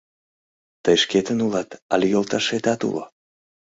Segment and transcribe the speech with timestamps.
[0.83, 3.03] Тый шкетын улат але йолташетат уло?